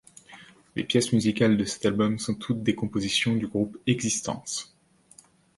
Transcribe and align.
Les 0.75 0.83
pièces 0.83 1.13
musicales 1.13 1.57
de 1.57 1.63
cet 1.63 1.85
album 1.85 2.17
sont 2.17 2.33
toutes 2.33 2.63
des 2.63 2.73
compositions 2.73 3.35
du 3.35 3.45
groupe 3.45 3.77
Existence. 3.85 4.75